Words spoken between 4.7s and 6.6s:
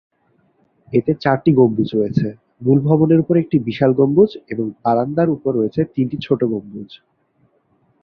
বারান্দার উপর রয়েছে তিনটি ছোট